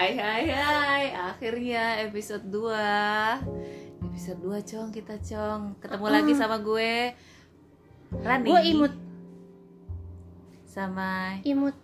[0.00, 1.04] Hai hai hai.
[1.12, 2.72] Akhirnya episode 2
[4.00, 5.76] Episode 2 Cong kita Cong.
[5.76, 7.12] Ketemu lagi sama gue.
[8.08, 8.48] Rani.
[8.48, 8.94] Gue imut,
[10.64, 11.76] Sama imut,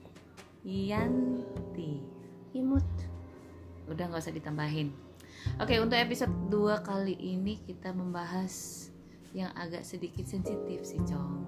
[0.64, 2.00] Yanti.
[2.56, 2.88] Imut.
[3.84, 4.96] Udah gak usah ditambahin.
[5.60, 8.88] Oke untuk episode 2 kali ini kita membahas
[9.36, 11.44] Yang agak sedikit sensitif sih Cong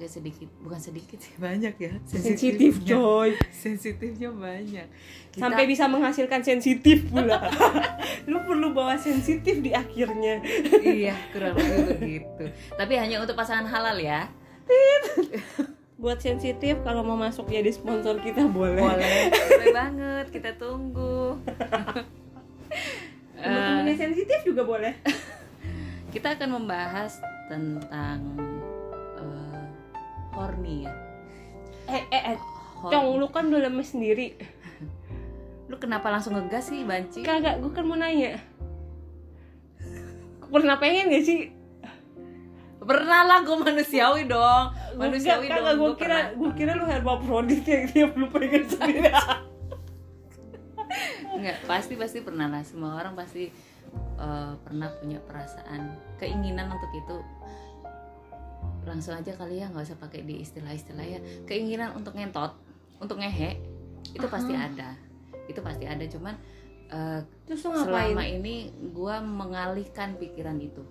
[0.00, 3.36] Agak sedikit, bukan sedikit sih banyak ya Sensitif coy.
[3.52, 4.88] Sensitifnya banyak
[5.28, 7.36] Kita- Sampai bisa menghasilkan sensitif pula.
[8.24, 10.40] Lu perlu bawa sensitif di akhirnya.
[10.80, 14.24] iya kurang lebih begitu tapi hanya untuk pasangan halal ya
[15.94, 18.80] Buat sensitif kalau mau masuk jadi sponsor kita boleh.
[18.80, 21.36] boleh boleh banget kita tunggu
[23.34, 24.96] Teman-temannya sensitif juga boleh.
[26.08, 28.49] kita akan membahas tentang eh,
[30.40, 30.94] horny ya
[31.90, 32.38] Eh eh eh.
[32.80, 34.38] Cong, lu kan udah lemes sendiri.
[35.70, 38.38] lu kenapa langsung ngegas sih banci Kagak, gue kan mau nanya.
[40.50, 41.40] Pernah pengen gak sih?
[42.80, 47.84] pernah lah gue manusiawi dong manusiawi Kagak, dong gue kira, gue kira lu hermaprodit yang
[47.92, 49.12] tiap lu pengen sendiri.
[51.30, 53.52] Enggak, pasti pasti pernah lah semua orang pasti
[53.94, 57.16] eh, pernah punya perasaan keinginan untuk itu
[58.86, 62.56] langsung aja kali ya nggak usah pakai di istilah-istilah ya keinginan untuk ngentot
[63.00, 63.60] untuk ngehe
[64.12, 64.96] itu pasti ada
[65.46, 66.34] itu pasti ada cuman
[66.90, 67.84] eh, Terus ngapain?
[68.16, 70.82] selama ini gue mengalihkan pikiran itu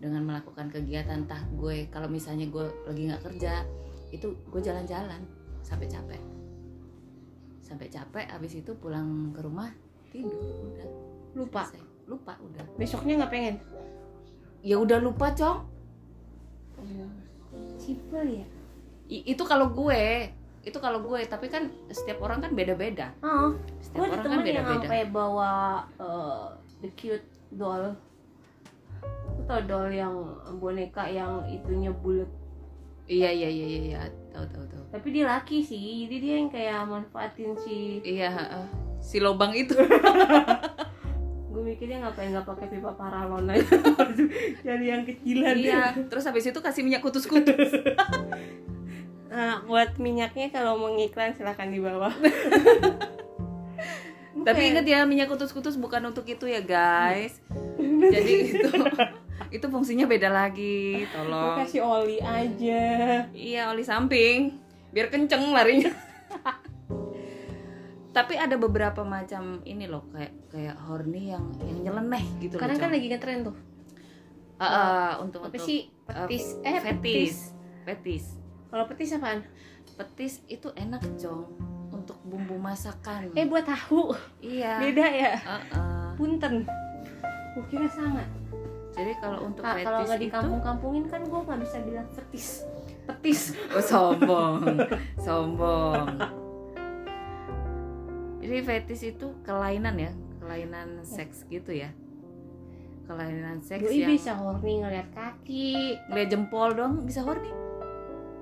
[0.00, 3.64] dengan melakukan kegiatan entah gue kalau misalnya gue lagi nggak kerja
[4.10, 5.20] itu gue jalan-jalan
[5.60, 6.22] sampai capek
[7.60, 9.70] sampai capek abis itu pulang ke rumah
[10.10, 10.34] tidur
[10.66, 10.88] udah
[11.36, 11.62] Lupa.
[11.68, 11.84] selesai.
[12.10, 13.56] lupa udah Besoknya nggak pengen?
[14.60, 15.62] ya udah lupa cong
[17.76, 18.46] Simpel ya.
[19.08, 23.96] I- itu kalau gue itu kalau gue tapi kan setiap orang kan beda-beda Oh, setiap
[23.96, 25.52] gue orang kan yang beda-beda sampai bawa
[25.96, 26.46] eh,
[26.78, 27.96] the cute doll.
[29.30, 30.14] Lu tau doll yang
[30.54, 32.28] boneka yang itunya bulat.
[33.04, 34.00] iya iya iya iya iya.
[34.30, 37.98] tahu tahu tahu Tapi dia laki sih, jadi dia yang kayak manfaatin si.
[38.00, 38.66] iya heeh.
[39.00, 39.74] si lobang itu
[41.50, 43.66] Gue mikirnya ngapain nggak pakai pipa paralon aja,
[44.66, 45.54] jadi yang kecilan.
[45.58, 47.74] iya terus habis itu kasih minyak kutus-kutus
[49.30, 52.10] Nah, buat minyaknya kalau mau ngiklan silahkan di bawah.
[54.46, 57.38] Tapi ingat ya minyak kutus-kutus bukan untuk itu ya guys.
[57.78, 58.74] Jadi itu
[59.54, 61.06] itu fungsinya beda lagi.
[61.06, 61.62] Gue Tolong.
[61.62, 62.82] kasih oli aja.
[63.30, 64.58] Iya oli samping
[64.90, 65.94] biar kenceng larinya.
[68.10, 72.62] Tapi ada beberapa macam ini loh kayak kayak horny yang yang nyeleneh gitu loh.
[72.66, 73.56] Sekarang kan lagi ngetren tuh.
[74.60, 75.88] Ah, ah, untuk Apa sih?
[75.88, 76.44] eh, Petis.
[76.60, 77.34] Eh, petis.
[77.86, 78.24] Fetis.
[78.68, 79.40] Kalau petis apaan?
[79.96, 81.48] Petis itu enak, Cong.
[81.90, 83.32] Untuk bumbu masakan.
[83.32, 84.12] Eh, buat tahu.
[84.44, 84.76] iya.
[84.82, 85.32] Beda ya?
[85.46, 86.08] Ah, ah.
[86.12, 86.66] Punten.
[87.56, 88.20] Gue kira sama.
[88.90, 92.46] Jadi kalau untuk Kak, kalau fetis nggak di kampung-kampungin kan gue nggak bisa bilang fetis.
[93.06, 93.40] Petis.
[93.72, 94.60] Oh, sombong,
[95.24, 96.06] sombong.
[98.40, 101.92] Jadi fetis itu kelainan ya, kelainan seks gitu ya.
[103.04, 105.98] Kelainan seks Doi yang bisa horny ngeliat kaki.
[106.08, 107.52] ngeliat jempol doang bisa horny.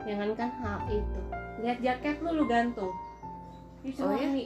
[0.07, 1.21] Jangan kan hal itu.
[1.65, 2.95] Lihat jaket lu lu gantung.
[3.83, 4.29] Bisa Oh, iya?
[4.29, 4.45] horny.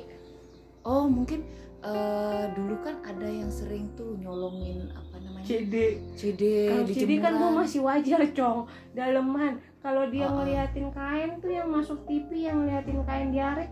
[0.83, 1.45] Oh mungkin
[1.85, 6.01] eh, dulu kan ada yang sering tuh nyolongin apa namanya CD.
[6.17, 8.71] CD Kalau CD kan gue masih wajar, cong.
[8.97, 9.61] Daleman.
[9.83, 10.39] Kalau dia oh.
[10.39, 13.67] ngeliatin kain tuh yang masuk TV yang ngeliatin kain diare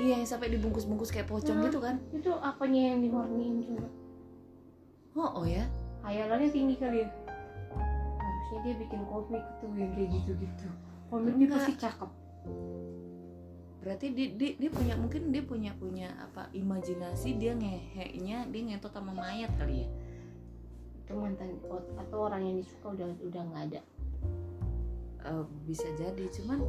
[0.00, 1.64] Iya yang sampai dibungkus-bungkus kayak pocong Hah?
[1.68, 1.96] gitu kan.
[2.16, 3.88] itu apanya yang dihorniin coba?
[5.12, 5.68] Oh, oh ya.
[6.00, 7.08] Hayalannya tinggi kali ya.
[8.16, 10.68] Harusnya dia bikin komik tuh yang kayak gitu-gitu.
[11.12, 11.56] Komiknya Enggak.
[11.60, 12.10] pasti cakep.
[13.80, 18.92] Berarti dia, dia, dia punya mungkin dia punya punya apa imajinasi dia ngeheknya dia ngentot
[18.92, 19.88] sama mayat kali ya.
[21.04, 21.60] Itu mantan
[21.96, 23.80] atau orang yang disuka udah udah nggak ada.
[25.28, 26.64] Eh, bisa jadi cuman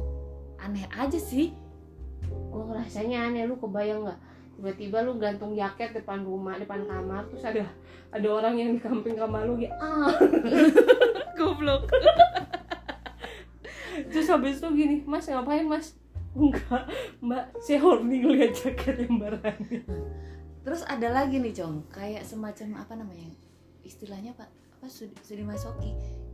[0.60, 1.56] aneh aja sih
[2.28, 4.20] Gue ngerasanya aneh lu kebayang nggak?
[4.58, 7.64] Tiba-tiba lu gantung jaket depan rumah, depan kamar, terus ada
[8.12, 10.12] ada orang yang di samping kamar lu ya ah.
[11.38, 11.88] goblok
[14.12, 15.96] Terus habis itu gini, Mas ngapain Mas?
[16.32, 16.88] Enggak,
[17.20, 19.84] Mbak, saya horny ngeliat jaket yang barangnya.
[20.62, 23.26] terus ada lagi nih cong kayak semacam apa namanya
[23.82, 24.46] istilahnya pak
[24.78, 25.90] apa sudi, sudi masoki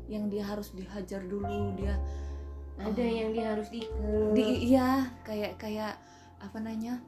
[0.08, 1.96] yang dia harus dihajar dulu dia
[2.78, 3.10] Ada Oh.
[3.10, 4.32] yang dia harus diikat.
[4.32, 4.88] di iya
[5.20, 5.98] kayak kayak
[6.38, 7.02] apa namanya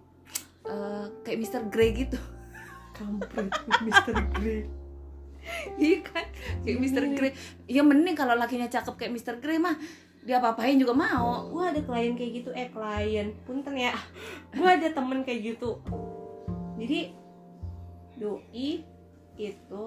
[0.63, 1.63] eh, kayak Mr.
[1.69, 2.19] Grey gitu
[2.93, 3.49] kampret
[3.87, 4.15] Mr.
[4.33, 4.67] Grey.
[5.77, 6.27] iya kan
[6.61, 7.05] kayak Mr.
[7.13, 7.33] Grey
[7.65, 9.39] ya mending kalau lakinya cakep kayak Mr.
[9.39, 9.79] Grey mah
[10.21, 13.95] dia apa-apain juga mau gue ada klien kayak gitu eh klien punten ya
[14.51, 15.81] gue ada temen kayak gitu
[16.77, 17.15] jadi
[18.15, 18.85] doi
[19.35, 19.83] itu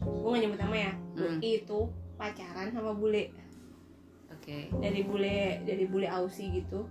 [0.00, 1.38] gue gak nyebut nama ya doi Hmm.
[1.38, 1.78] itu
[2.16, 3.30] pacaran sama bule
[4.32, 6.88] oke dari bule dari bule Aussie gitu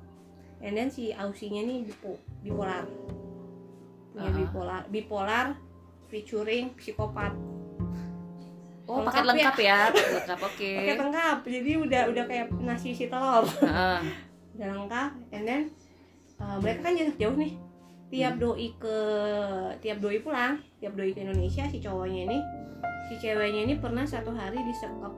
[0.61, 2.85] and then si Aussinya nih bipo, bipolar
[4.11, 4.35] punya Ah.
[4.35, 5.45] bipolar bipolar
[6.05, 7.31] featuring psikopat
[8.85, 9.29] oh Lengkap paket ya.
[9.31, 13.99] lengkap ya paket lengkap oke pakai lengkap jadi udah udah kayak nasi isi telur Heeh.
[14.53, 15.61] udah lengkap and then
[16.37, 17.53] uh, mereka kan jarak jauh nih
[18.11, 18.43] tiap Hmm.
[18.43, 18.97] doi ke
[19.79, 22.39] tiap doi pulang tiap doi ke Indonesia si cowoknya ini
[23.07, 25.15] si ceweknya ini pernah satu hari disekap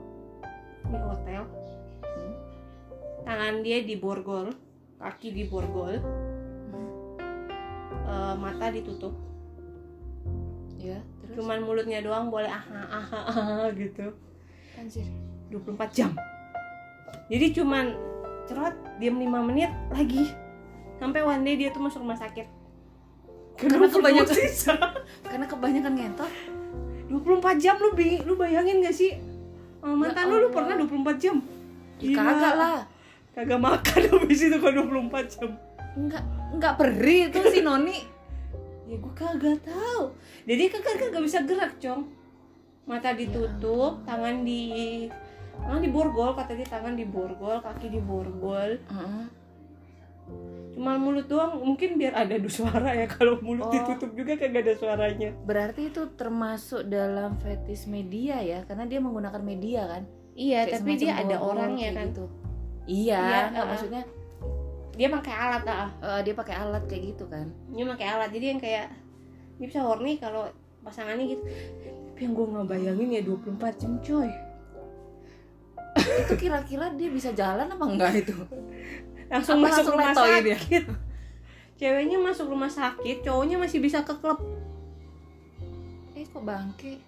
[0.84, 1.42] di hotel.
[3.24, 4.52] Tangan dia di borgol
[5.00, 5.96] kaki di borgol
[8.04, 9.12] uh, mata ditutup.
[10.76, 11.40] Ya terus?
[11.40, 14.12] Cuman mulutnya doang boleh aha aha aha gitu.
[14.76, 15.08] Anjir.
[15.48, 16.10] 24 jam.
[17.32, 17.96] Jadi cuman
[18.44, 20.28] cerot diam 5 menit lagi.
[21.00, 22.46] Sampai one day dia tuh masuk rumah sakit.
[23.56, 24.74] Karena kebanyakan- sisa?
[25.30, 26.32] Karena kebanyakan ngentot?
[27.08, 27.92] 24 jam lu
[28.24, 29.12] lu bayangin gak sih?
[29.84, 30.74] Oh, mantan lu lu Allah.
[30.74, 31.36] pernah 24 jam?
[32.00, 32.76] Ya, kagak lah
[33.34, 35.50] kagak makan habis itu kalau 24 jam
[35.94, 37.98] enggak enggak perih tuh si noni
[38.88, 40.14] ya gue kagak tahu
[40.44, 42.06] jadi kagak kagak bisa gerak cong
[42.84, 44.62] mata ditutup tangan di
[45.56, 49.26] tangan di borgol kata dia tangan di borgol kaki di borgol Heeh.
[50.72, 53.70] Cuma mulut doang, mungkin biar ada suara ya kalau mulut Oh.
[53.70, 55.30] ditutup juga kagak ada suaranya.
[55.44, 60.02] berarti itu termasuk dalam fetis media ya karena dia menggunakan media kan
[60.34, 62.06] Iya, Kayak tapi dia ada orangnya kayak kan.
[62.10, 62.24] gitu.
[62.86, 63.66] Iya Iya, uh-uh.
[63.66, 64.02] maksudnya
[64.94, 65.90] Dia pakai alat ah.
[65.98, 68.30] eh, dia pakai alat kayak gitu kan Dia pakai alat.
[68.30, 68.86] Jadi yang kayak
[69.54, 70.46] dia bisa horny kalau
[70.80, 71.42] pasangannya gitu.
[72.10, 74.30] Tapi yang gue nggak bayangin ya 24 jam coy.
[75.94, 78.34] itu kira-kira dia bisa jalan apa enggak itu
[79.24, 80.54] Langsung Apa masuk langsung rumah dia?
[80.58, 80.84] sakit.
[81.74, 84.38] Ceweknya masuk rumah sakit, cowoknya masih bisa ke klub.
[86.14, 87.02] eh kok bangke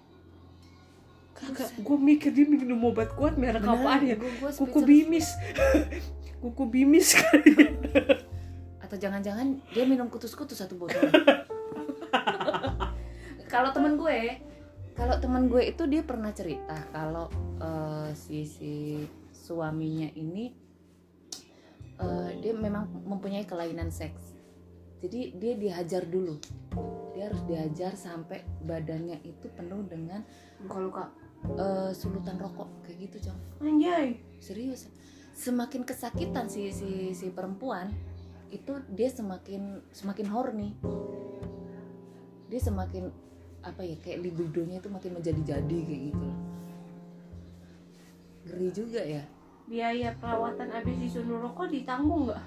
[1.37, 4.17] Kagak, gue mikir dia minum obat kuat merek apaan ya?
[4.17, 5.29] Gua- gua Kuku bimis.
[6.43, 7.53] Kuku bimis kali.
[8.79, 11.03] atau jangan-jangan dia minum kutus-kutus satu botol
[13.49, 14.39] kalau temen gue
[14.95, 17.27] kalau temen gue itu dia pernah cerita kalau
[17.59, 20.55] eh, si si suaminya ini
[21.99, 24.39] eh, dia memang mempunyai kelainan seks
[24.99, 26.39] jadi dia dihajar dulu
[27.11, 30.21] dia harus dihajar sampai badannya itu penuh dengan
[30.59, 31.11] Luka-luka.
[31.53, 34.19] Eh, sulutan rokok kayak gitu cong Anjay.
[34.37, 34.91] serius
[35.33, 37.93] semakin kesakitan si si si perempuan
[38.49, 40.71] itu dia semakin semakin horny
[42.47, 43.11] dia semakin
[43.61, 46.29] apa ya kayak libidonya itu makin menjadi-jadi kayak gitu
[48.47, 49.23] ngeri juga ya
[49.67, 52.39] biaya perawatan abis disundur rokok ditanggung nggak?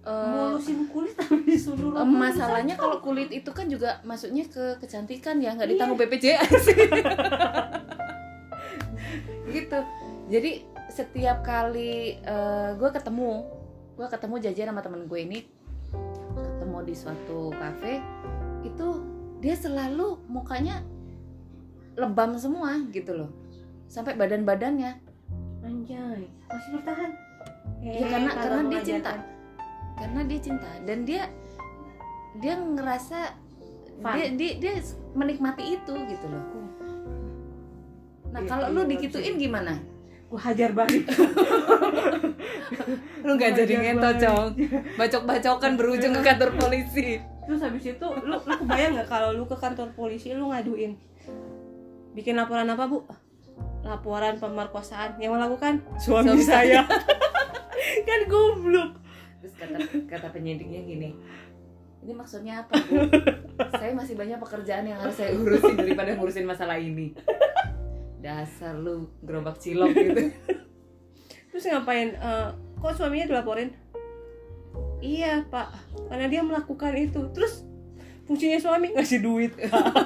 [0.00, 2.08] Eh, Mulusin kulit abis disundur eh, rokok.
[2.08, 5.72] masalahnya kalau kulit itu kan juga masuknya ke kecantikan ya nggak Iya.
[5.76, 6.64] ditanggung BPJS
[9.52, 9.78] gitu.
[10.28, 10.52] Jadi
[10.88, 12.20] setiap kali
[12.76, 13.44] gue ketemu
[13.98, 15.38] gue ketemu jajan sama temen gue ini
[16.38, 17.98] ketemu di suatu kafe
[18.62, 18.88] itu
[19.42, 20.82] dia selalu mukanya
[21.98, 23.30] lebam semua gitu loh.
[23.90, 25.00] Sampai badan-badannya.
[25.66, 27.10] Anjay, masih bertahan.
[27.82, 29.12] ya Eh, karena karena dia cinta.
[29.98, 30.70] karena dia cinta.
[30.86, 31.22] Dan dia
[32.38, 33.34] dia ngerasa
[33.98, 34.14] Fun.
[34.14, 34.74] dia, dia dia
[35.18, 36.44] menikmati itu gitu loh
[38.28, 39.42] nah Iya, kalau iya, lu nggak dikituin bisa.
[39.42, 39.72] gimana
[40.28, 41.04] Gua hajar balik.
[43.24, 44.16] lu nggak jadi banget.
[44.22, 44.46] cong
[44.94, 47.18] bacok-bacokan berujung ke kantor polisi
[47.48, 50.94] Terus habis itu lu, lu kebayang nggak kalau lu ke kantor polisi lu ngaduin
[52.12, 52.98] bikin laporan apa bu?
[53.80, 56.82] Laporan pemerkosaan yang melakukan suami, Suami saya.
[58.08, 58.90] kan goblok.
[59.38, 61.14] terus kata kata penyidiknya gini
[61.98, 63.00] ini maksudnya apa bu
[63.80, 67.14] saya masih banyak pekerjaan yang harus saya urusin daripada ngurusin masalah ini
[68.18, 70.22] dasar lu gerobak cilok gitu
[71.48, 72.12] Terus ngapain?
[72.14, 72.48] Eh,
[72.78, 73.72] kok suaminya dilaporin?
[75.00, 75.74] Iya pak,
[76.06, 77.24] karena dia melakukan itu.
[77.34, 77.64] Terus
[78.28, 79.56] fungsinya suami ngasih duit,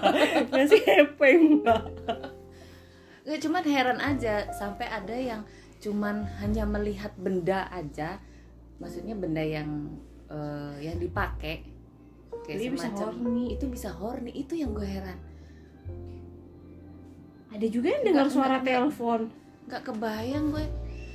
[0.55, 1.67] ngasih hepeng.
[3.27, 5.43] Nggak, cuman heran aja sampai ada yang
[5.83, 8.23] cuman hanya melihat benda aja
[8.79, 9.91] maksudnya benda yang
[10.31, 11.67] eh, yang dipakai
[12.47, 13.47] kayak bisa semacam horny.
[13.59, 15.19] itu bisa horny itu yang gue heran
[17.53, 19.21] Ada juga yang dengar suara enggak, telepon.
[19.69, 20.67] nggak kebayang gue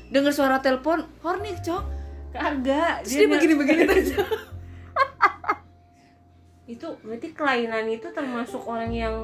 [0.07, 1.83] dengar suara telepon horny cok
[2.31, 3.03] Kagak.
[3.03, 4.09] terus dia begini-begini terus
[6.67, 9.15] Itu berarti kelainan itu termasuk orang yang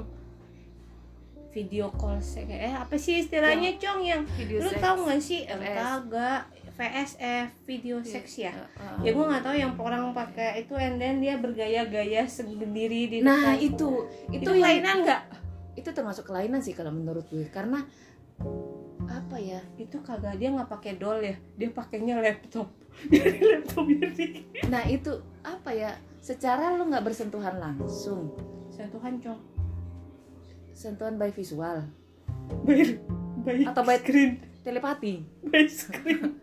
[1.52, 2.18] video call.
[2.50, 4.82] Eh apa sih istilahnya, Cong yang video lu seks.
[4.82, 5.46] tahu nggak sih?
[5.46, 6.50] Eh, kagak.
[6.74, 8.98] VSF video seks ya Uh, uh.
[9.06, 13.54] ya gue nggak tahu yang orang pakai itu and then dia bergaya-gaya sendiri di nah
[13.54, 15.22] itu itu, itu yang kelainan nggak
[15.84, 17.84] itu termasuk kelainan sih kalau menurut gue karena
[19.04, 19.60] apa ya?
[19.76, 22.72] Itu kagak dia nggak pakai doll ya dia pakainya laptop.
[23.12, 24.26] Jadi laptop jadi
[24.72, 25.12] nah itu
[25.44, 25.92] apa ya?
[26.24, 28.32] Secara lu nggak bersentuhan langsung.
[28.72, 29.40] Sentuhan cong
[30.74, 31.84] sentuhan by visual.
[32.66, 32.98] By
[33.44, 34.42] by Atau by- screen.
[34.64, 35.22] telepati.
[35.44, 36.40] By screen.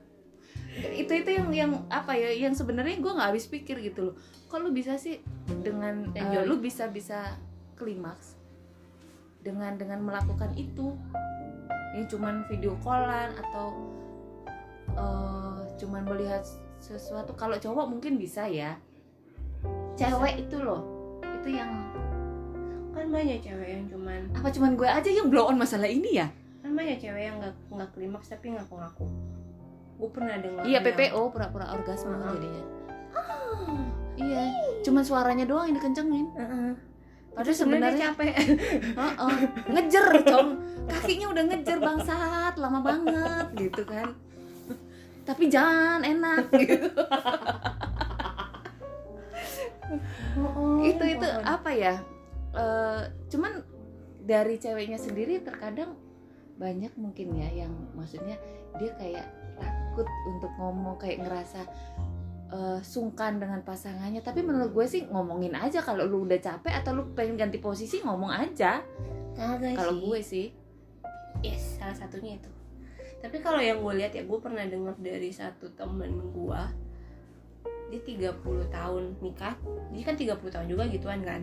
[1.02, 2.30] Itu itu yang yang apa ya?
[2.30, 4.14] Yang sebenarnya gue nggak habis pikir gitu loh.
[4.46, 5.18] Kok lu bisa sih
[5.60, 6.46] dengan eh, Enjoy.
[6.46, 7.34] lu bisa bisa
[7.74, 8.39] klimaks
[9.40, 10.94] dengan dengan melakukan itu.
[11.90, 13.68] Ini cuman video callan atau
[14.94, 16.44] eh, cuman melihat
[16.78, 17.34] sesuatu.
[17.34, 18.78] Kalau cowok mungkin bisa ya.
[19.98, 20.86] Cewek itu loh.
[21.40, 21.70] Itu yang
[22.90, 26.28] kan banyak cewek yang cuman apa cuman gue aja yang blow on masalah ini ya?
[26.60, 29.06] Kan banyak cewek yang nggak nggak klimaks tapi ngaku-ngaku.
[30.00, 32.34] Gue pernah dengar iya PPO pura-pura orgasme Uh-uh.
[32.36, 32.64] jadinya.
[34.20, 34.42] Iya
[34.84, 36.26] cuman suaranya doang yang dikencengin.
[36.36, 36.72] Heeh.
[37.30, 38.34] Padahal sebenarnya capek.
[38.98, 39.36] Heeh.
[39.70, 40.48] ngejer cong.
[40.90, 42.54] Kakinya udah ngejer bangsat.
[42.58, 44.12] Lama banget gitu kan.
[45.24, 46.90] Tapi jangan enak gitu.
[50.38, 51.42] Oh, itu itu pohon.
[51.42, 51.94] apa ya?
[52.54, 53.62] Eh, cuman
[54.22, 55.94] dari ceweknya sendiri terkadang
[56.58, 58.36] banyak mungkin ya yang maksudnya
[58.76, 61.64] dia kayak takut untuk ngomong kayak ngerasa
[62.50, 64.20] eh, sungkan dengan pasangannya.
[64.20, 68.02] Tapi menurut gue sih ngomongin aja kalau lu udah capek atau lu pengen ganti posisi
[68.02, 68.82] ngomong aja.
[69.78, 70.50] Kalau gue sih.
[71.40, 72.50] Yes salah satunya itu.
[73.20, 76.62] Tapi kalau yang gue lihat ya gue pernah dengar dari satu temen gue
[77.90, 79.54] dia 30 tahun nikah.
[79.90, 81.42] Dia kan 30 tahun juga gituan kan.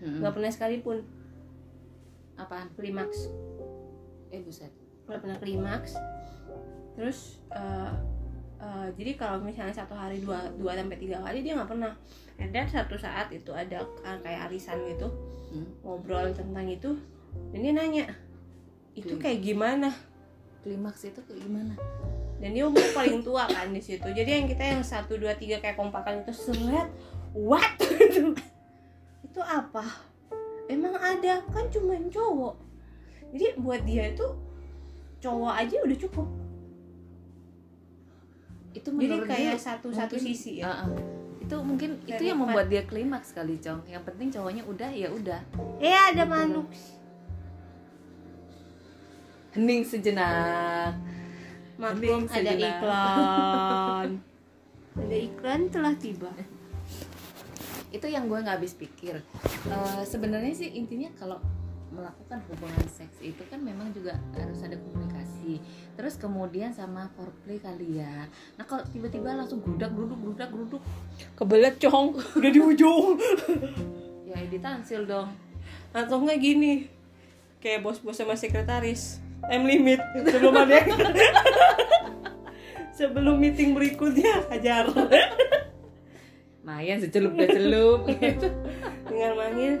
[0.00, 1.04] Nggak pernah sekalipun.
[2.40, 2.72] Apaan?
[2.72, 3.28] Klimaks.
[4.32, 4.72] Eh buset.
[5.04, 5.92] Nggak pernah klimaks.
[6.96, 7.92] Terus eh,
[8.60, 11.92] eh, jadi kalau misalnya satu hari dua dua sampai tiga kali dia nggak pernah.
[12.40, 15.08] And then satu saat itu ada ah, kayak arisan gitu
[15.50, 15.66] Hmm.
[15.82, 16.94] ngobrol tentang itu
[17.50, 18.04] dan dia nanya
[18.94, 19.90] itu kayak gimana?
[20.62, 21.74] Klimaks itu kayak gimana?
[22.38, 24.06] Dan dia umur paling tua kan di situ.
[24.06, 26.86] Jadi yang kita yang satu dua tiga kayak kompakan itu seret
[27.34, 27.66] what?
[28.10, 28.34] Itu
[29.26, 29.82] itu apa?
[30.66, 32.54] Emang ada kan cuma cowok.
[33.30, 34.26] Jadi buat dia itu
[35.22, 36.26] cowok aja udah cukup
[38.72, 40.88] itu jadi kayak dia satu satu mungkin- sisi ya Ah, ah.
[41.40, 42.46] itu mungkin itu Dari yang empat.
[42.48, 45.40] membuat dia klimaks kali cong yang penting cowoknya udah ya udah
[45.78, 46.30] eh ada Gitu.
[46.30, 46.66] manuk
[49.50, 50.94] hening sejenak
[51.76, 52.70] maklum ada sejenak.
[52.70, 54.08] iklan
[55.00, 56.30] ada iklan telah tiba
[57.90, 59.18] itu yang gue nggak habis pikir
[59.62, 61.42] Eh, sebenarnya sih intinya kalau
[61.90, 65.58] melakukan hubungan seks itu kan memang juga harus ada komunikasi.
[65.98, 68.26] Terus kemudian sama foreplay kali ya.
[68.56, 70.82] Nah kalau tiba-tiba langsung grudak gruduk grudak gruduk
[71.34, 72.16] kebelet cong.
[72.38, 73.18] Udah di ujung.
[74.30, 75.34] Ya editansil dong.
[75.90, 76.86] Atau enggak gini.
[77.58, 79.18] Kayak bos-bos sama sekretaris.
[79.42, 80.00] Time limit.
[80.30, 80.78] Sebelum ada
[82.94, 84.86] sebelum meeting berikutnya hajar.
[86.62, 88.06] Mayan secelup celup.
[88.06, 88.48] Gitu
[89.10, 89.74] tinggal manggil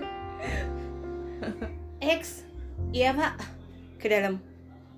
[2.10, 2.42] X
[2.90, 3.38] iya pak.
[4.02, 4.42] Ke dalam.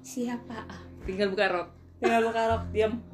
[0.00, 0.64] Siapa?
[1.04, 1.68] Tinggal buka rok.
[2.00, 3.04] Tinggal buka rok diam.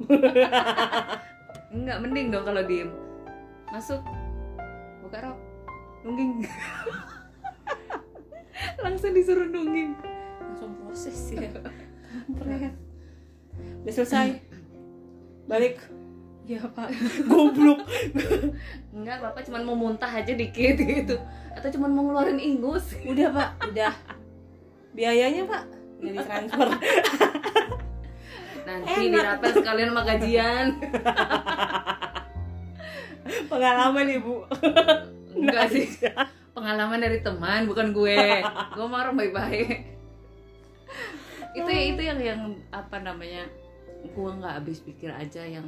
[1.75, 2.95] Enggak, mending dong kalau diem.
[3.75, 3.99] Masuk.
[5.03, 5.39] Buka rok.
[6.07, 6.47] Nungging.
[8.87, 9.99] Langsung disuruh nungging.
[10.47, 11.51] Langsung proses ya.
[12.07, 12.71] Kampret.
[13.83, 14.39] Udah selesai.
[15.51, 15.83] Balik
[16.49, 16.89] iya pak.
[17.29, 17.85] Goblok.
[18.89, 21.15] Enggak, bapak cuma mau muntah aja dikit gitu.
[21.53, 22.97] Atau cuma mau ngeluarin ingus.
[23.05, 23.49] Udah pak.
[23.69, 23.93] Udah.
[24.97, 25.63] Biayanya pak.
[26.01, 26.69] Udah ditransfer
[28.65, 29.13] Nanti Enak.
[29.13, 30.65] dirapel sekalian sama gajian.
[33.49, 34.45] Pengalaman ibu.
[35.37, 35.85] Enggak sih.
[36.57, 38.41] Pengalaman dari teman, bukan gue.
[38.73, 39.85] Gue mau orang baik-baik.
[41.53, 43.45] Itu itu yang yang apa namanya
[44.15, 45.67] Gue nggak habis pikir aja yang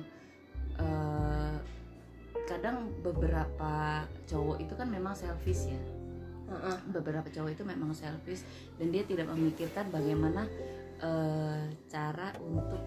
[0.82, 1.56] eh,
[2.44, 5.80] Kadang beberapa cowok itu kan memang selfish ya.
[6.92, 8.44] Beberapa cowok itu memang selfish
[8.76, 10.44] dan dia tidak memikirkan bagaimana
[11.00, 12.82] eh, cara untuk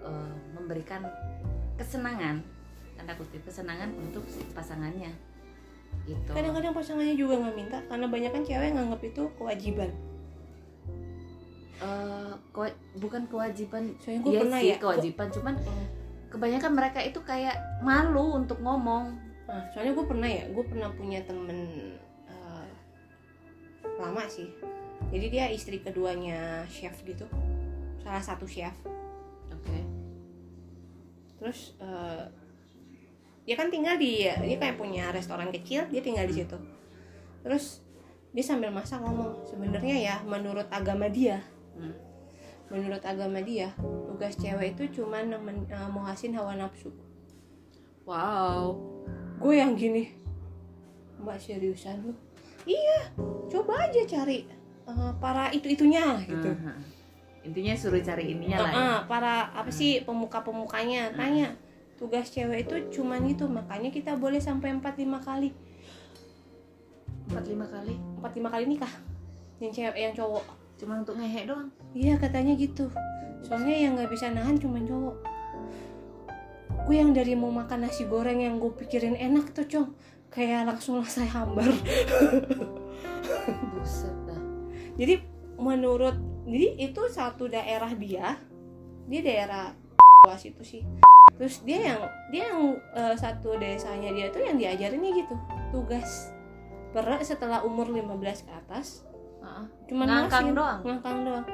[0.00, 1.04] eh, memberikan
[1.76, 2.40] kesenangan
[2.94, 5.12] tanda kutip kesenangan untuk si pasangannya.
[6.08, 6.30] Gitu.
[6.32, 9.90] Kadang-kadang pasangannya juga nggak minta karena banyak kan cewek nganggap itu kewajiban.
[11.76, 13.92] Eh, kewa- bukan kewajiban.
[14.00, 15.86] Soalnya gue Iya pernah sih ya kewajiban cuman Hmm.
[16.34, 21.20] Kebanyakan mereka itu kayak malu untuk ngomong Nah, soalnya gue pernah ya, gue pernah punya
[21.28, 21.68] temen
[22.24, 22.68] eh,
[24.00, 24.48] lama sih.
[25.12, 27.28] Jadi dia istri keduanya chef gitu,
[28.00, 28.72] salah satu chef.
[29.52, 29.78] oke
[31.40, 32.24] terus eh,
[33.44, 36.56] dia kan tinggal di dia kayak punya restoran kecil dia tinggal di situ
[37.44, 37.84] terus
[38.32, 41.90] dia sambil masak ngomong sebenarnya ya menurut agama dia Hmm.
[42.72, 43.72] Menurut agama dia
[44.14, 46.94] tugas cewek itu cuma nemen, eh, hawa nafsu.
[48.06, 48.78] Wow.
[49.42, 50.14] Gue yang gini.
[51.18, 52.12] Mbak seriusan lu?
[52.64, 53.12] Iya
[53.52, 54.48] coba aja cari
[54.88, 56.48] eh, para itu itunya gitu.
[56.48, 56.74] Aha.
[57.44, 58.80] intinya suruh cari ininya lah ya.
[58.80, 61.52] Ah, para apa sih pemuka pemukanya tanya
[62.00, 65.52] tugas cewek itu cuman itu makanya kita boleh sampai 4-5 kali.
[67.28, 68.00] Empat lima kali?
[68.16, 68.94] 4-5 kali nikah
[69.60, 70.44] yang cewek yang cowok.
[70.80, 72.90] Cuma untuk ngehe doang iya katanya gitu.
[73.46, 75.16] Soalnya yang nggak bisa nahan cuman cowok.
[76.84, 79.88] Gue yang dari mau makan nasi goreng yang gue pikirin enak tuh cong.
[80.28, 81.70] Kayak langsung saya hambar.
[83.72, 84.40] Buset dah.
[84.98, 85.22] Jadi
[85.56, 88.36] menurut jadi itu satu daerah dia.
[89.06, 89.72] Dia daerah
[90.26, 90.82] luas itu sih.
[91.38, 92.00] Terus dia yang
[92.34, 95.34] dia yang eh, satu desanya dia tuh yang diajarinnya gitu.
[95.70, 96.34] Tugas
[96.90, 99.06] berat setelah umur 15 ke atas.
[99.44, 99.64] Heeh.
[99.92, 100.80] cuman Ngangkang doang?
[100.80, 101.44] ngangkang doang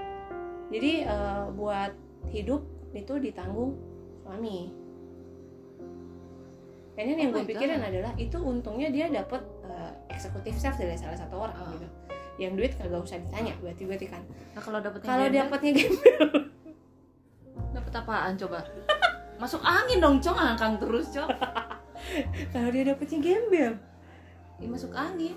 [0.70, 1.92] jadi eh, buat
[2.28, 3.74] hidup itu ditanggung
[4.22, 4.70] suami.
[6.94, 7.88] Dan ini yang Oh gue my pikirin God.
[7.88, 9.40] adalah itu untungnya dia dapat
[10.10, 11.72] eksekutif chef dari salah satu orang Oh.
[11.72, 11.86] gitu.
[12.36, 14.22] Yang duit kagak usah ditanya berarti berarti kan.
[14.52, 16.28] Nah kalau dapetnya kalau dapatnya gembel.
[17.74, 18.58] Dapet apaan coba?
[19.36, 21.30] Masuk angin dong cong angkang terus cong
[22.52, 23.72] kalau dia dapatnya gembel.
[24.58, 25.36] Ih, masuk angin.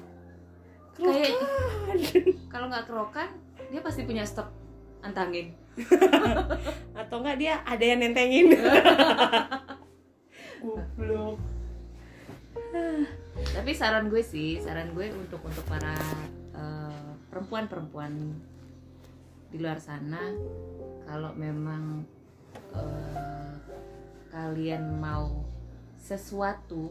[0.93, 1.15] Kerokan.
[1.15, 3.29] Kayak- kalau nggak kerokan
[3.69, 4.49] dia pasti punya stok
[5.03, 5.51] antangin.
[6.99, 8.55] Atau enggak dia ada yang nentengin.
[10.63, 11.37] Goblok.
[13.55, 15.93] Tapi saran gue sih saran gue untuk untuk para
[16.55, 18.13] eh, perempuan-perempuan
[19.53, 20.33] di luar sana
[21.05, 22.01] kalau memang
[22.73, 23.53] eh,
[24.33, 25.45] kalian mau
[25.99, 26.89] sesuatu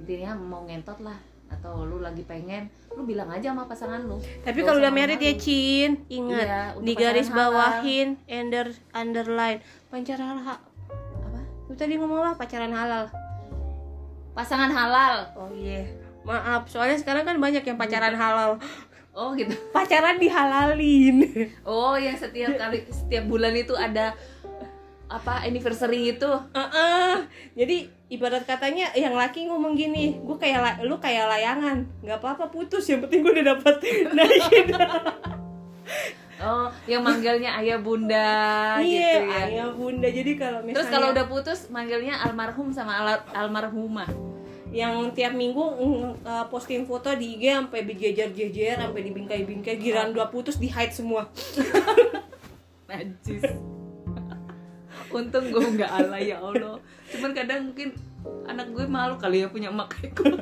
[0.00, 1.20] intinya mau ngentot lah
[1.54, 4.18] atau lu lagi pengen lu bilang aja sama pasangan lu.
[4.40, 5.34] Tapi kalau udah married ya.
[5.34, 6.06] Cin.
[6.06, 7.50] Ingat Iya, di garis halal.
[7.50, 9.58] bawahin under underline.
[9.88, 10.62] Pacaran halal
[11.20, 11.40] apa?
[11.66, 12.32] Lu tadi ngomong apa?
[12.38, 13.10] Pacaran halal.
[14.32, 15.30] Pasangan halal.
[15.34, 15.86] Oh iya.
[16.22, 18.58] Maaf soalnya sekarang kan banyak yang pacaran halal.
[19.10, 19.54] Oh gitu.
[19.76, 21.50] Pacaran dihalalin.
[21.62, 24.14] Oh yang setiap kali setiap bulan itu ada
[25.04, 26.30] apa anniversary itu?
[26.50, 27.14] Heeh.
[27.54, 27.76] jadi
[28.14, 31.84] ibarat katanya yang laki ngomong gini gue kayak lu kayak layangan.
[32.00, 33.74] Nggak apa-apa putus yang penting gue udah dapet
[34.16, 34.66] naikin.
[36.44, 39.40] Oh yang manggilnya ayah bunda iya gitu ya.
[39.48, 40.08] ayah bunda.
[40.10, 44.08] Jadi kalau misalnya terus kalau udah putus manggilnya almarhum sama al- almarhumah.
[44.74, 45.62] Yang tiap minggu
[46.26, 51.30] uh, posting foto di IG sampai berjejer-jejer sampai dibingkai-bingkai giran dua putus di hide semua.
[52.90, 53.74] Najis
[55.14, 56.82] untung gue nggak alay ya allah.
[57.08, 57.94] Cuman kadang mungkin
[58.50, 60.34] anak gue malu kali ya punya emak kayak gue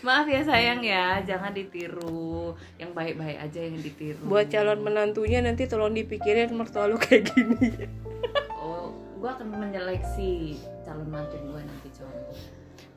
[0.00, 1.20] maaf ya sayang ya.
[1.20, 2.56] Jangan ditiru.
[2.80, 4.24] Yang baik-baik aja yang ditiru.
[4.24, 7.86] Buat calon menantunya nanti tolong dipikirin mertua lu kayak gini.
[8.56, 12.32] Oh gue akan menyeleksi calon mantu gue nanti contoh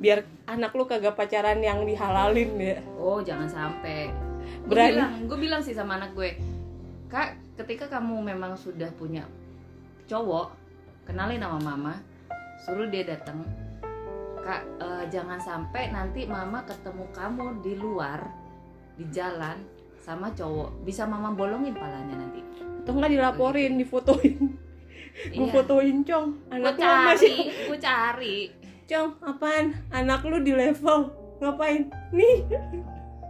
[0.01, 2.77] biar anak lu kagak pacaran yang dihalalin ya.
[2.97, 4.09] Oh jangan sampai.
[4.65, 4.91] Gue Berani.
[4.95, 6.39] bilang, gue bilang sih sama anak gue,
[7.11, 9.27] kak, ketika kamu memang sudah punya
[10.05, 10.47] cowok,
[11.05, 11.93] kenalin nama mama,
[12.63, 13.43] suruh dia datang.
[14.43, 18.19] Kak, eh, jangan sampai nanti mama ketemu kamu di luar,
[18.99, 19.55] di jalan
[20.03, 22.43] sama cowok, bisa mama bolongin palanya nanti.
[22.83, 24.59] atau nggak dilaporin difotoin
[25.31, 25.55] gue Iya.
[25.55, 27.37] fotoin cong anak lu cari, masih
[27.71, 28.37] gue cari.
[28.83, 31.07] cong apaan anak lu di level
[31.39, 32.43] ngapain nih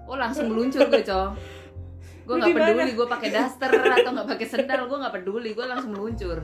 [0.09, 1.31] Oh langsung meluncur gue cong.
[2.25, 5.91] Gue nggak peduli gue pakai daster atau nggak pakai sendal, gue nggak peduli, gue langsung
[5.93, 6.43] meluncur.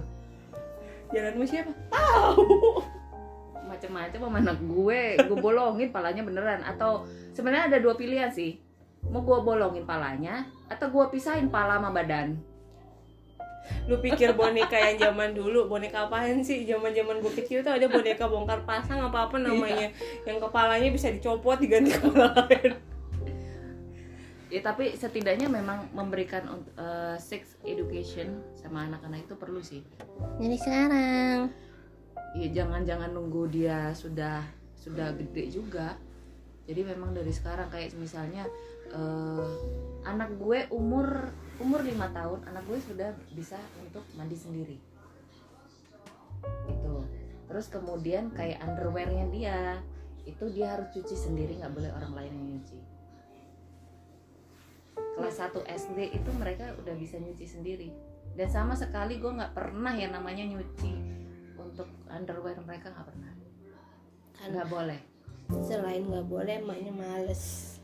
[1.14, 1.72] Jalan sama siapa?
[1.90, 2.44] Tahu.
[3.66, 5.02] Macam-macam sama anak gue.
[5.20, 6.62] Gue bolongin palanya beneran.
[6.66, 8.58] Atau sebenarnya ada dua pilihan sih.
[9.10, 12.36] Mau gue bolongin palanya atau gue pisahin pala sama badan.
[13.86, 16.66] Lu pikir boneka yang zaman dulu boneka apaan sih?
[16.66, 19.94] Zaman zaman gue kecil tuh ada boneka bongkar pasang apa apa namanya
[20.26, 22.89] yang kepalanya bisa dicopot diganti kepala lain
[24.50, 29.86] ya tapi setidaknya memang memberikan uh, sex education sama anak-anak itu perlu sih.
[30.42, 31.40] Jadi sekarang.
[32.38, 34.42] Ya jangan-jangan nunggu dia sudah
[34.74, 35.98] sudah gede juga.
[36.66, 38.46] Jadi memang dari sekarang kayak misalnya
[38.94, 39.50] eh,
[40.06, 44.78] anak gue umur umur lima tahun anak gue sudah bisa untuk mandi sendiri.
[46.70, 47.02] Itu
[47.50, 49.82] terus kemudian kayak underwearnya dia
[50.30, 52.78] itu dia harus cuci sendiri nggak boleh orang lain yang nyuci
[55.20, 57.92] kelas 1 SD itu mereka udah bisa nyuci sendiri.
[58.40, 60.96] Dan sama sekali gue nggak pernah yang namanya nyuci
[61.60, 63.32] untuk underwear mereka nggak pernah.
[64.40, 65.02] Kan nggak boleh.
[65.66, 67.76] selain nggak boleh emaknya males.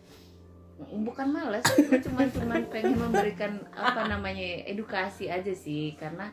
[0.80, 5.98] Bukan males gue cuma cuma pengen memberikan apa namanya edukasi aja sih.
[6.00, 6.32] Karena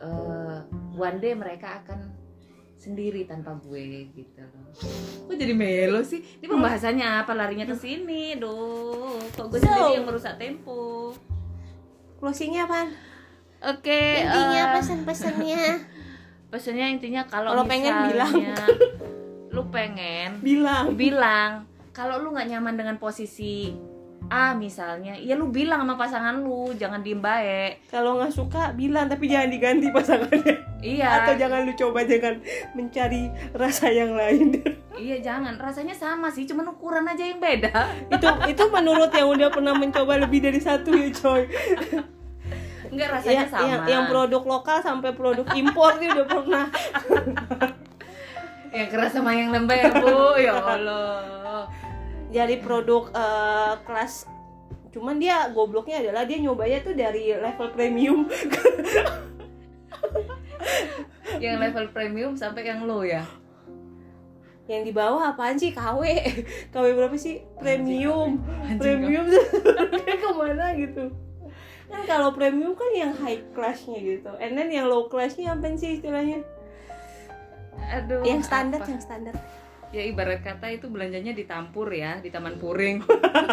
[0.00, 0.58] eh,
[0.96, 2.16] one day mereka akan
[2.80, 4.40] sendiri tanpa gue gitu.
[4.40, 4.72] Loh
[5.28, 6.24] kok jadi melo sih?
[6.40, 7.36] Ini pembahasannya apa?
[7.36, 9.20] Larinya ke sini duh.
[9.30, 11.12] Kok gue So- sendiri yang merusak tempo?
[12.16, 12.88] Closingnya apa
[13.62, 15.64] oke intinya eh, pesan-pesannya.
[16.50, 18.32] Pesannya intinya kalau Kalau pengen bilang.
[19.50, 20.94] lu pengen bilang.
[20.94, 21.50] bilang
[21.90, 23.74] kalau lu nggak nyaman dengan posisi
[24.30, 29.10] A misalnya ya lu bilang sama pasangan lu jangan diem baik kalau nggak suka bilang
[29.10, 30.54] tapi jangan diganti pasangannya.
[30.80, 31.08] Iya.
[31.26, 32.38] Atau jangan lu coba jangan
[32.78, 34.54] mencari rasa yang lain.
[34.94, 35.58] Iya jangan.
[35.58, 37.74] Rasanya sama sih cuman ukuran aja yang beda.
[38.06, 41.50] Itu itu menurut yang udah pernah mencoba lebih dari satu ya coy.
[42.90, 43.66] Enggak rasanya yang, sama.
[43.66, 46.66] yang, yang produk lokal sampai produk impor dia udah pernah.
[48.70, 50.38] Yang keras sama yang lembek bu.
[50.38, 51.39] Ya allah
[52.30, 54.26] jadi produk eh, kelas
[54.90, 58.26] cuman dia gobloknya adalah dia nyobanya tuh dari level premium.
[61.38, 63.22] Yang level premium sampai yang low ya?
[64.66, 65.70] Yang di bawah apaan sih?
[65.70, 66.02] KW
[66.74, 67.42] KW berapa sih?
[67.62, 68.42] Premium.
[68.66, 69.24] Anjing, premium.
[69.30, 69.46] Tuh
[70.26, 71.14] ke mana gitu?
[71.90, 74.30] Kan kalau premium kan yang high classnya gitu.
[74.42, 76.42] And then yang low classnya apa sih istilahnya?
[77.90, 78.90] Aduh yang standar apa?
[78.90, 79.34] yang standar
[79.90, 83.02] ya ibarat kata itu belanjanya di Tampur ya di Taman Puring.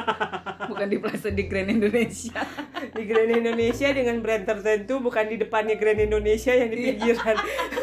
[0.70, 2.42] Bukan di Plaza di Grand Indonesia.
[2.98, 7.38] Di Grand Indonesia dengan brand tertentu bukan di depannya Grand Indonesia yang di pinggiran.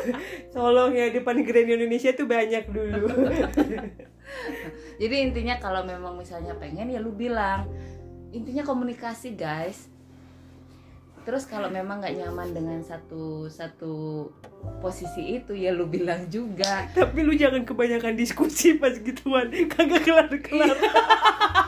[0.55, 3.11] Tolong ya depan Grand Indonesia tuh banyak dulu.
[4.99, 7.71] Jadi intinya kalau memang misalnya pengen ya lu bilang.
[8.35, 9.93] Intinya komunikasi guys
[11.24, 14.28] terus kalau memang nggak nyaman dengan satu satu
[14.84, 16.88] posisi itu ya lu bilang juga.
[16.92, 19.48] Tapi lu jangan kebanyakan diskusi pas gituan.
[19.72, 20.76] Kagak kelar kelar